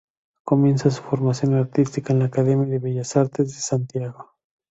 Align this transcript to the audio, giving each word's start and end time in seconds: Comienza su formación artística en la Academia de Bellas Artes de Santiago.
Comienza 0.43 0.89
su 0.89 1.03
formación 1.03 1.53
artística 1.53 2.11
en 2.11 2.17
la 2.17 2.25
Academia 2.25 2.65
de 2.65 2.79
Bellas 2.79 3.15
Artes 3.17 3.49
de 3.53 3.61
Santiago. 3.61 4.31